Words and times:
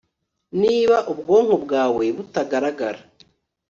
niba 0.61 0.97
ubwonko 1.11 1.55
bwawe 1.63 2.05
butagaragara 2.15 3.01